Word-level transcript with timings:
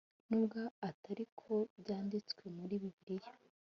n'ubwo 0.27 0.59
atari 0.89 1.25
ko 1.39 1.53
byanditswe 1.81 2.43
muri 2.57 2.75
bibiliya 2.83 3.31